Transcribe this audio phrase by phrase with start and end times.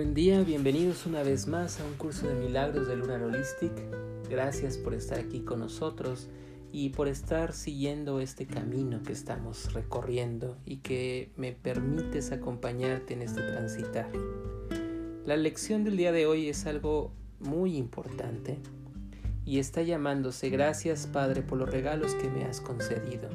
[0.00, 3.70] Buen día, bienvenidos una vez más a un curso de milagros de Lunar Holistic.
[4.30, 6.30] Gracias por estar aquí con nosotros
[6.72, 13.20] y por estar siguiendo este camino que estamos recorriendo y que me permites acompañarte en
[13.20, 14.10] este transitar.
[15.26, 18.56] La lección del día de hoy es algo muy importante
[19.44, 23.28] y está llamándose Gracias Padre por los regalos que me has concedido.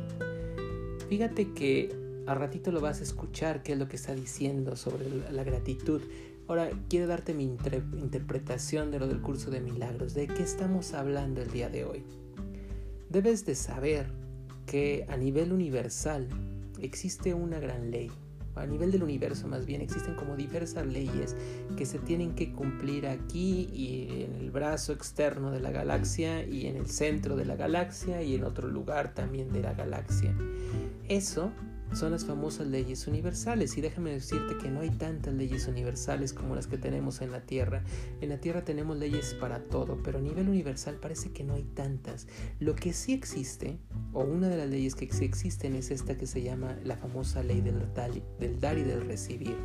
[1.10, 5.06] Fíjate que a ratito lo vas a escuchar qué es lo que está diciendo sobre
[5.32, 6.02] la gratitud,
[6.48, 11.42] Ahora quiero darte mi interpretación de lo del curso de milagros, de qué estamos hablando
[11.42, 12.04] el día de hoy.
[13.10, 14.08] Debes de saber
[14.68, 16.28] que a nivel universal
[16.80, 18.12] existe una gran ley,
[18.56, 21.36] a nivel del universo más bien existen como diversas leyes
[21.78, 26.68] que se tienen que cumplir aquí y en el brazo externo de la galaxia y
[26.68, 30.34] en el centro de la galaxia y en otro lugar también de la galaxia.
[31.10, 31.52] Eso
[31.94, 33.78] son las famosas leyes universales.
[33.78, 37.42] Y déjame decirte que no hay tantas leyes universales como las que tenemos en la
[37.42, 37.84] Tierra.
[38.22, 41.64] En la Tierra tenemos leyes para todo, pero a nivel universal parece que no hay
[41.64, 42.28] tantas.
[42.60, 43.80] Lo que sí existe,
[44.14, 47.44] o una de las leyes que sí existen, es esta que se llama la famosa
[47.44, 47.76] ley del
[48.40, 49.56] del dar y del recibir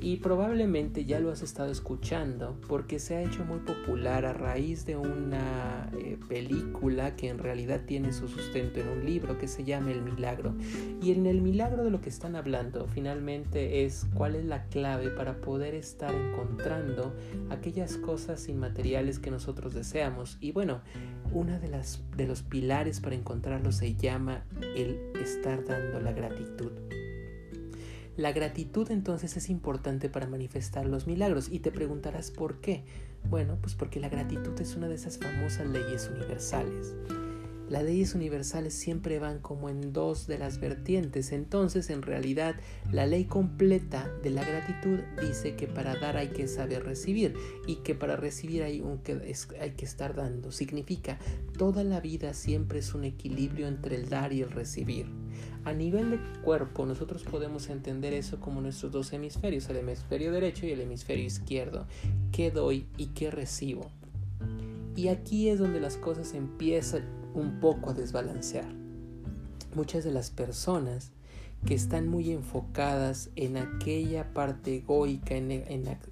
[0.00, 4.86] y probablemente ya lo has estado escuchando porque se ha hecho muy popular a raíz
[4.86, 9.64] de una eh, película que en realidad tiene su sustento en un libro que se
[9.64, 10.54] llama El Milagro.
[11.02, 15.10] Y en el milagro de lo que están hablando finalmente es cuál es la clave
[15.10, 17.12] para poder estar encontrando
[17.50, 20.38] aquellas cosas inmateriales que nosotros deseamos.
[20.40, 20.80] Y bueno,
[21.32, 24.44] una de las de los pilares para encontrarlo se llama
[24.76, 26.70] el estar dando la gratitud.
[28.16, 32.84] La gratitud entonces es importante para manifestar los milagros y te preguntarás por qué.
[33.28, 36.94] Bueno, pues porque la gratitud es una de esas famosas leyes universales.
[37.68, 42.56] Las leyes universales siempre van como en dos de las vertientes, entonces en realidad
[42.90, 47.34] la ley completa de la gratitud dice que para dar hay que saber recibir
[47.66, 48.82] y que para recibir hay,
[49.60, 50.50] hay que estar dando.
[50.50, 51.18] Significa,
[51.58, 55.06] toda la vida siempre es un equilibrio entre el dar y el recibir.
[55.64, 60.64] A nivel de cuerpo, nosotros podemos entender eso como nuestros dos hemisferios, el hemisferio derecho
[60.64, 61.86] y el hemisferio izquierdo.
[62.32, 63.90] ¿Qué doy y qué recibo?
[64.96, 68.72] Y aquí es donde las cosas empiezan un poco a desbalancear.
[69.74, 71.12] Muchas de las personas
[71.66, 75.50] que están muy enfocadas en aquella parte egoica, en,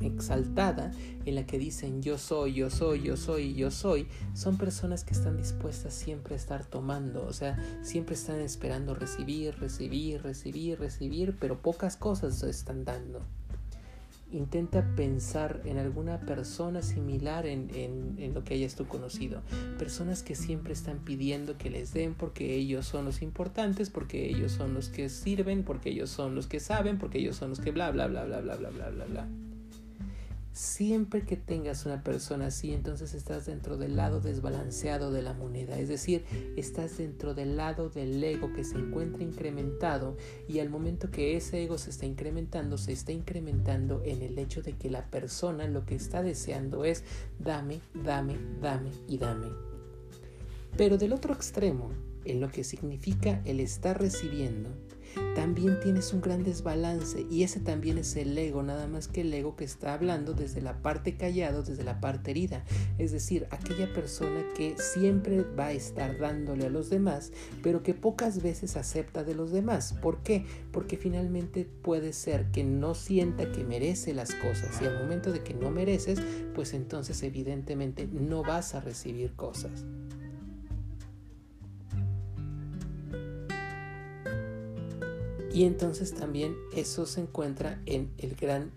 [0.00, 0.91] exaltada,
[1.25, 5.15] en la que dicen yo soy, yo soy, yo soy, yo soy, son personas que
[5.15, 11.37] están dispuestas siempre a estar tomando, o sea, siempre están esperando recibir, recibir, recibir, recibir,
[11.38, 13.22] pero pocas cosas están dando.
[14.32, 19.42] Intenta pensar en alguna persona similar en, en, lo que hayas tú conocido.
[19.78, 24.53] Personas que siempre están pidiendo que les den porque ellos son los importantes, porque ellos
[24.53, 27.70] son los que sirven, porque ellos son los que saben, porque ellos son los que
[27.70, 29.45] bla, bla, bla, bla, bla, bla, bla, bla, bla.
[30.56, 35.78] Siempre que tengas una persona así, entonces estás dentro del lado desbalanceado de la moneda,
[35.78, 36.24] es decir,
[36.56, 40.16] estás dentro del lado del ego que se encuentra incrementado
[40.48, 44.62] y al momento que ese ego se está incrementando, se está incrementando en el hecho
[44.62, 47.04] de que la persona lo que está deseando es
[47.38, 49.48] dame, dame, dame y dame.
[50.74, 51.90] Pero del otro extremo,
[52.24, 54.70] en lo que significa el estar recibiendo,
[55.34, 59.32] también tienes un gran desbalance y ese también es el ego, nada más que el
[59.32, 62.65] ego que está hablando desde la parte callado, desde la parte herida,
[62.99, 67.32] es decir, aquella persona que siempre va a estar dándole a los demás,
[67.62, 69.94] pero que pocas veces acepta de los demás.
[70.00, 70.47] ¿Por qué?
[70.72, 75.43] Porque finalmente puede ser que no sienta que merece las cosas y al momento de
[75.43, 76.21] que no mereces,
[76.54, 79.84] pues entonces evidentemente no vas a recibir cosas.
[85.56, 88.72] Y entonces también eso se encuentra en el gran,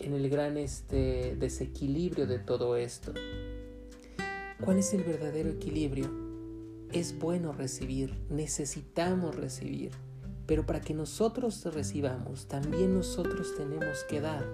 [0.00, 3.14] en el gran este, desequilibrio de todo esto.
[4.60, 6.10] ¿Cuál es el verdadero equilibrio?
[6.92, 9.92] Es bueno recibir, necesitamos recibir,
[10.44, 14.44] pero para que nosotros recibamos, también nosotros tenemos que dar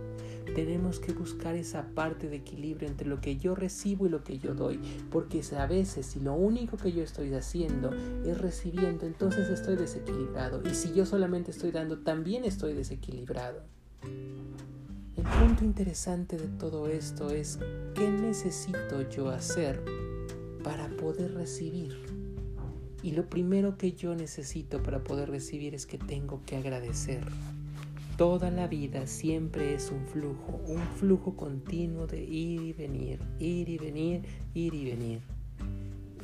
[0.54, 4.38] tenemos que buscar esa parte de equilibrio entre lo que yo recibo y lo que
[4.38, 4.80] yo doy.
[5.10, 7.90] Porque a veces si lo único que yo estoy haciendo
[8.24, 10.62] es recibiendo, entonces estoy desequilibrado.
[10.68, 13.62] Y si yo solamente estoy dando, también estoy desequilibrado.
[15.16, 17.58] El punto interesante de todo esto es
[17.94, 19.82] qué necesito yo hacer
[20.62, 21.94] para poder recibir.
[23.02, 27.24] Y lo primero que yo necesito para poder recibir es que tengo que agradecer.
[28.16, 33.68] Toda la vida siempre es un flujo, un flujo continuo de ir y venir, ir
[33.68, 34.22] y venir,
[34.54, 35.33] ir y venir.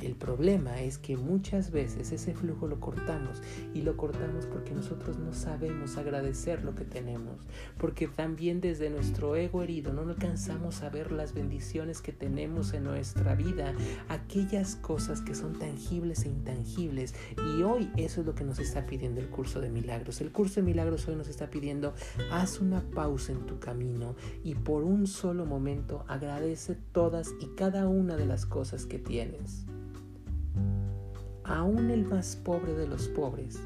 [0.01, 3.41] El problema es que muchas veces ese flujo lo cortamos
[3.75, 7.35] y lo cortamos porque nosotros no sabemos agradecer lo que tenemos,
[7.77, 12.85] porque también desde nuestro ego herido no alcanzamos a ver las bendiciones que tenemos en
[12.85, 13.75] nuestra vida,
[14.09, 17.13] aquellas cosas que son tangibles e intangibles.
[17.55, 20.19] Y hoy eso es lo que nos está pidiendo el curso de milagros.
[20.21, 21.93] El curso de milagros hoy nos está pidiendo,
[22.31, 27.87] haz una pausa en tu camino y por un solo momento agradece todas y cada
[27.87, 29.65] una de las cosas que tienes
[31.51, 33.59] aún el más pobre de los pobres,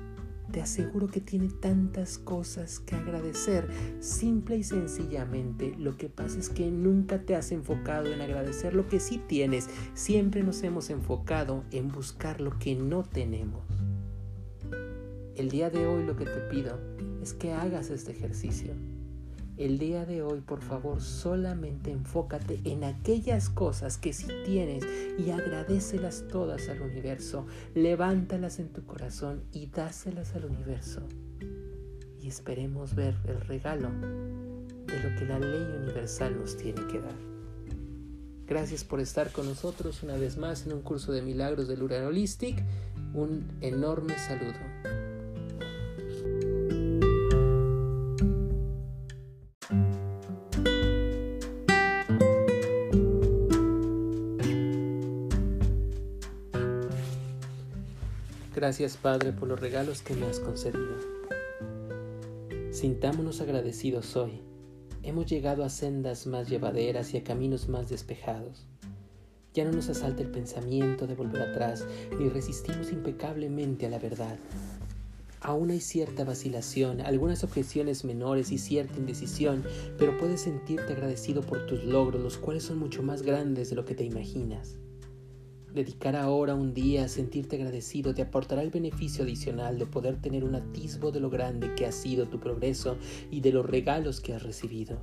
[0.52, 3.68] te aseguro que tiene tantas cosas que agradecer.
[4.00, 8.88] Simple y sencillamente, lo que pasa es que nunca te has enfocado en agradecer lo
[8.88, 9.70] que sí tienes.
[9.94, 13.64] Siempre nos hemos enfocado en buscar lo que no tenemos.
[15.36, 16.80] El día de hoy lo que te pido
[17.22, 18.74] es que hagas este ejercicio
[19.57, 24.86] el día de hoy, por favor, solamente enfócate en aquellas cosas que sí tienes
[25.18, 27.46] y agradecelas todas al universo.
[27.74, 31.02] Levántalas en tu corazón y dáselas al universo.
[32.22, 37.16] Y esperemos ver el regalo de lo que la ley universal nos tiene que dar.
[38.48, 42.06] Gracias por estar con nosotros una vez más en un curso de milagros del Uran
[42.06, 42.62] Holistic.
[43.13, 45.05] Un enorme saludo.
[58.66, 60.98] Gracias Padre por los regalos que me has concedido.
[62.72, 64.42] Sintámonos agradecidos hoy.
[65.04, 68.66] Hemos llegado a sendas más llevaderas y a caminos más despejados.
[69.54, 71.86] Ya no nos asalta el pensamiento de volver atrás,
[72.18, 74.40] ni resistimos impecablemente a la verdad.
[75.42, 79.64] Aún hay cierta vacilación, algunas objeciones menores y cierta indecisión,
[80.00, 83.86] pero puedes sentirte agradecido por tus logros, los cuales son mucho más grandes de lo
[83.86, 84.78] que te imaginas.
[85.75, 90.45] Dedicar ahora un día a sentirte agradecido te aportará el beneficio adicional de poder tener
[90.45, 92.95] un atisbo de lo grande que ha sido tu progreso
[93.30, 95.01] y de los regalos que has recibido.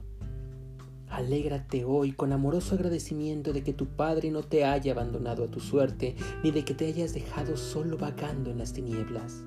[1.10, 5.60] Alégrate hoy con amoroso agradecimiento de que tu Padre no te haya abandonado a tu
[5.60, 9.44] suerte, ni de que te hayas dejado solo vagando en las tinieblas.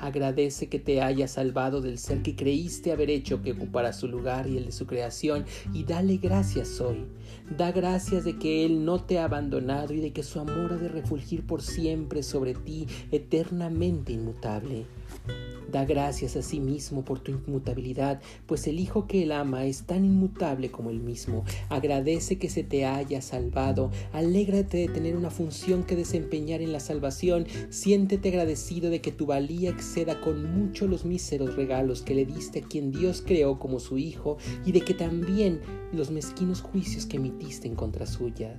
[0.00, 4.46] Agradece que te haya salvado del ser que creíste haber hecho que ocupara su lugar
[4.46, 7.06] y el de su creación y dale gracias hoy.
[7.56, 10.76] Da gracias de que Él no te ha abandonado y de que su amor ha
[10.76, 14.86] de refulgir por siempre sobre ti, eternamente inmutable.
[15.70, 19.82] Da gracias a sí mismo por tu inmutabilidad, pues el Hijo que Él ama es
[19.82, 21.44] tan inmutable como Él mismo.
[21.68, 23.90] Agradece que se te haya salvado.
[24.12, 27.46] Alégrate de tener una función que desempeñar en la salvación.
[27.68, 32.60] Siéntete agradecido de que tu valía exceda con mucho los míseros regalos que le diste
[32.60, 35.60] a quien Dios creó como su Hijo y de que también
[35.92, 38.58] los mezquinos juicios que emitiste en contra suya.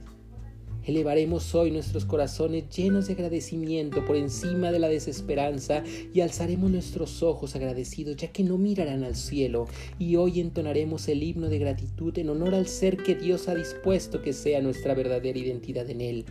[0.86, 5.84] Elevaremos hoy nuestros corazones llenos de agradecimiento por encima de la desesperanza
[6.14, 9.68] y alzaremos nuestros ojos agradecidos ya que no mirarán al cielo
[10.00, 14.22] y hoy entonaremos el himno de gratitud en honor al ser que Dios ha dispuesto
[14.22, 16.26] que sea nuestra verdadera identidad en Él.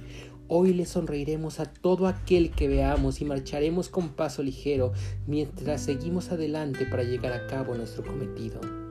[0.48, 4.92] Hoy le sonreiremos a todo aquel que veamos y marcharemos con paso ligero
[5.26, 8.87] mientras seguimos adelante para llegar a cabo nuestro cometido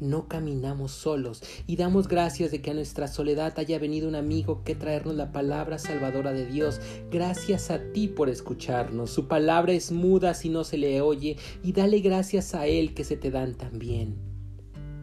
[0.00, 4.62] no caminamos solos y damos gracias de que a nuestra soledad haya venido un amigo
[4.64, 6.80] que traernos la palabra salvadora de Dios.
[7.10, 9.10] Gracias a ti por escucharnos.
[9.10, 13.04] Su palabra es muda si no se le oye y dale gracias a Él que
[13.04, 14.27] se te dan también.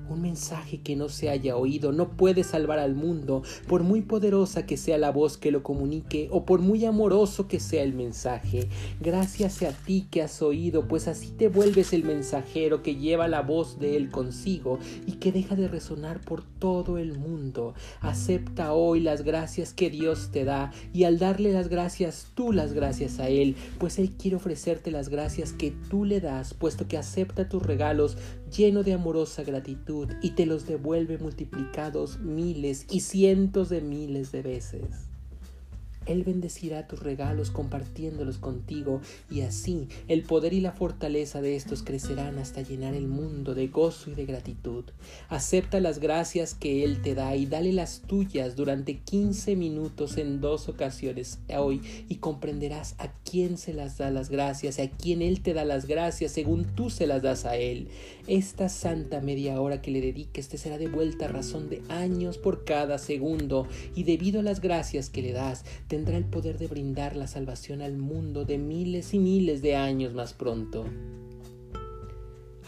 [0.10, 4.66] Un mensaje que no se haya oído no puede salvar al mundo, por muy poderosa
[4.66, 8.70] que sea la voz que lo comunique o por muy amoroso que sea el mensaje.
[9.02, 13.42] Gracias a ti que has oído, pues así te vuelves el mensajero que lleva la
[13.42, 17.74] voz de él consigo y que deja de resonar por todo el mundo.
[18.02, 22.74] Acepta hoy las gracias que Dios te da y al darle las gracias, tú las
[22.74, 26.98] gracias a Él, pues Él quiere ofrecerte las gracias que tú le das, puesto que
[26.98, 28.18] acepta tus regalos
[28.56, 34.42] lleno de amorosa gratitud y te los devuelve multiplicados miles y cientos de miles de
[34.42, 35.15] veces.
[36.06, 41.84] Él bendecirá tus regalos compartiéndolos contigo y así el poder y la fortaleza de estos
[41.84, 44.86] crecerán hasta llenar el mundo de gozo y de gratitud.
[45.30, 50.42] Acepta las gracias que Él te da y dale las tuyas durante 15 minutos en
[50.42, 55.42] dos ocasiones hoy y comprenderás a quién se las da las gracias, a quién Él
[55.42, 57.90] te da las gracias según tú se las das a Él.
[58.28, 62.66] Esta santa media hora que le dediques te será de vuelta razón de años por
[62.66, 65.64] cada segundo y debido a las gracias que le das,
[65.96, 70.14] tendrá el poder de brindar la salvación al mundo de miles y miles de años
[70.14, 70.84] más pronto.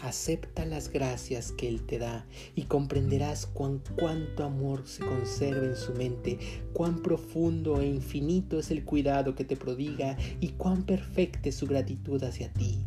[0.02, 5.76] Acepta las gracias que Él te da y comprenderás cuán cuánto amor se conserva en
[5.76, 6.38] su mente,
[6.72, 11.66] cuán profundo e infinito es el cuidado que te prodiga y cuán perfecta es su
[11.66, 12.78] gratitud hacia ti.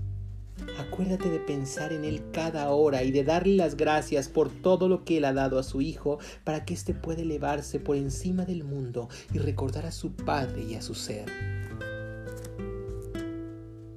[0.78, 5.04] Acuérdate de pensar en Él cada hora y de darle las gracias por todo lo
[5.04, 8.64] que Él ha dado a su Hijo para que éste pueda elevarse por encima del
[8.64, 11.26] mundo y recordar a su Padre y a su ser.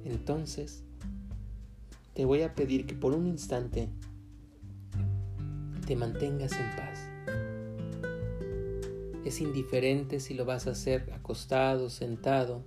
[0.03, 0.83] Entonces,
[2.13, 3.89] te voy a pedir que por un instante
[5.85, 7.09] te mantengas en paz.
[9.25, 12.63] Es indiferente si lo vas a hacer acostado, sentado,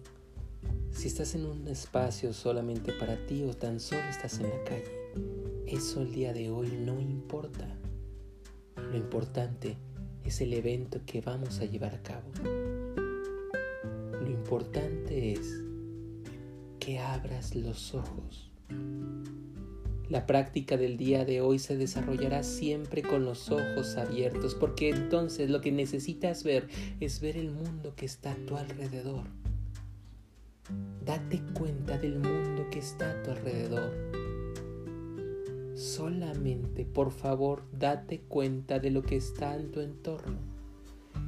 [0.99, 5.13] si estás en un espacio solamente para ti o tan solo estás en la calle.
[5.65, 7.69] Eso el día de hoy no importa.
[8.77, 9.77] Lo importante
[10.25, 12.29] es el evento que vamos a llevar a cabo.
[14.21, 15.63] Lo importante es
[16.81, 18.51] que abras los ojos
[20.09, 25.51] la práctica del día de hoy se desarrollará siempre con los ojos abiertos, porque entonces
[25.51, 26.67] lo que necesitas ver
[26.99, 29.27] es ver el mundo que está a tu alrededor.
[31.09, 33.95] Date cuenta del mundo que está a tu alrededor.
[35.75, 40.37] Solamente, por favor, date cuenta de lo que está en tu entorno,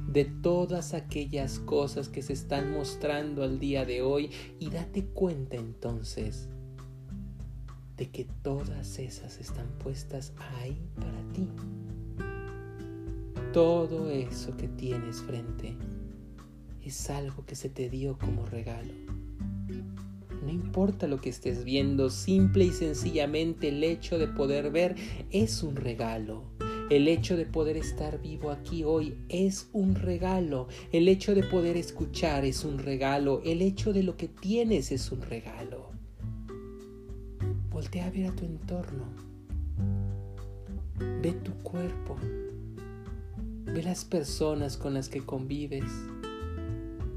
[0.07, 5.55] de todas aquellas cosas que se están mostrando al día de hoy y date cuenta
[5.55, 6.47] entonces
[7.97, 11.49] de que todas esas están puestas ahí para ti.
[13.51, 15.75] Todo eso que tienes frente
[16.83, 19.10] es algo que se te dio como regalo.
[20.41, 24.95] No importa lo que estés viendo, simple y sencillamente el hecho de poder ver
[25.29, 26.43] es un regalo.
[26.89, 30.67] El hecho de poder estar vivo aquí hoy es un regalo.
[30.91, 33.41] El hecho de poder escuchar es un regalo.
[33.45, 35.91] El hecho de lo que tienes es un regalo.
[37.69, 39.05] Voltea a ver a tu entorno.
[41.21, 42.17] Ve tu cuerpo.
[43.63, 45.85] Ve las personas con las que convives.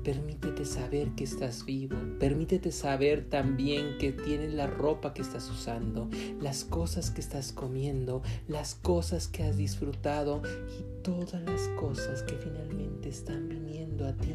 [0.05, 1.97] Permítete saber que estás vivo.
[2.21, 6.11] Permítete saber también que tienes la ropa que estás usando,
[6.43, 10.43] las cosas que estás comiendo, las cosas que has disfrutado
[10.79, 14.35] y todas las cosas que finalmente están viniendo a ti.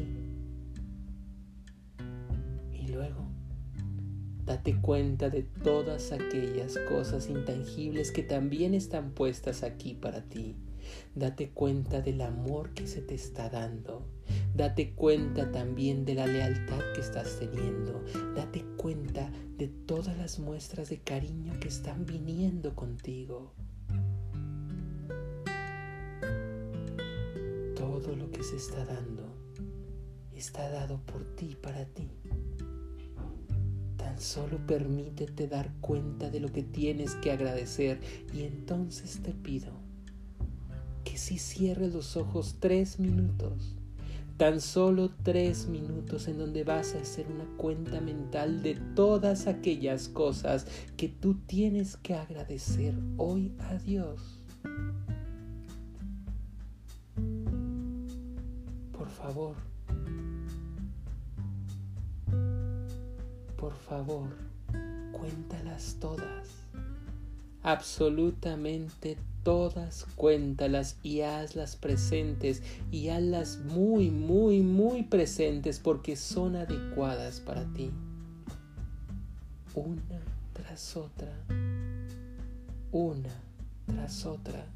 [2.72, 3.30] Y luego
[4.50, 10.56] Date cuenta de todas aquellas cosas intangibles que también están puestas aquí para ti.
[11.14, 14.08] Date cuenta del amor que se te está dando.
[14.54, 18.04] Date cuenta también de la lealtad que estás teniendo.
[18.34, 23.52] Date cuenta de todas las muestras de cariño que están viniendo contigo.
[27.74, 29.24] Todo lo que se está dando
[30.34, 32.10] está dado por ti para ti.
[34.20, 37.98] Solo permítete dar cuenta de lo que tienes que agradecer
[38.34, 39.72] y entonces te pido
[41.04, 43.78] que si cierres los ojos tres minutos,
[44.40, 50.08] tan solo tres minutos en donde vas a hacer una cuenta mental de todas aquellas
[50.08, 50.66] cosas
[50.96, 54.40] que tú tienes que agradecer hoy a Dios.
[58.96, 59.56] Por favor,
[63.58, 64.26] por favor,
[65.12, 66.48] cuéntalas todas.
[67.62, 77.40] Absolutamente todas cuéntalas y hazlas presentes y hazlas muy, muy, muy presentes porque son adecuadas
[77.40, 77.90] para ti.
[79.74, 80.20] Una
[80.52, 81.32] tras otra,
[82.92, 83.30] una
[83.86, 84.66] tras otra.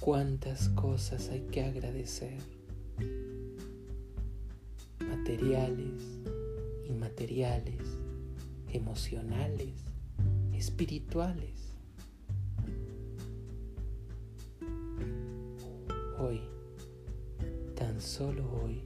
[0.00, 2.38] Cuántas cosas hay que agradecer
[5.00, 6.18] materiales,
[6.88, 7.99] inmateriales,
[8.72, 9.74] emocionales,
[10.52, 11.72] espirituales.
[16.18, 16.40] Hoy,
[17.74, 18.82] tan solo hoy,